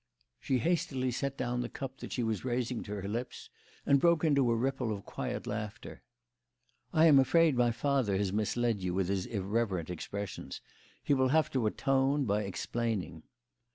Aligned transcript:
She 0.39 0.57
hastily 0.57 1.11
set 1.11 1.37
down 1.37 1.61
the 1.61 1.69
cup 1.69 1.99
that 1.99 2.11
she 2.11 2.23
was 2.23 2.43
raising 2.43 2.81
to 2.85 2.93
her 2.95 3.07
lips 3.07 3.51
and 3.85 3.99
broke 3.99 4.23
into 4.23 4.49
a 4.49 4.55
ripple 4.55 4.91
of 4.91 5.05
quiet 5.05 5.45
laughter. 5.45 6.01
"I 6.91 7.05
am 7.05 7.19
afraid 7.19 7.55
my 7.55 7.69
father 7.71 8.17
has 8.17 8.33
misled 8.33 8.81
you 8.81 8.95
with 8.95 9.09
his 9.09 9.27
irreverent 9.27 9.91
expressions. 9.91 10.59
He 11.03 11.13
will 11.13 11.27
have 11.29 11.51
to 11.51 11.67
atone 11.67 12.25
by 12.25 12.45
explaining." 12.45 13.21